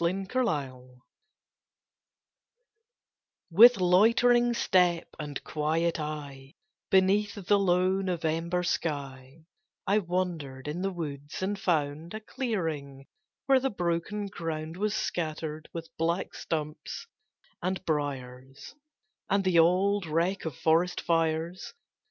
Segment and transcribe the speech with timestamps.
[0.03, 0.97] IN NOVEMBER
[3.51, 6.55] With loitering step and quiet eye,
[6.89, 9.45] Beneath the low November sky,
[9.85, 13.05] I wandered in the woods, and found A clearing,
[13.45, 17.05] where the broken ground Was scattered with black stumps
[17.61, 18.73] and briers,
[19.29, 21.75] And the old wreck of forest fires.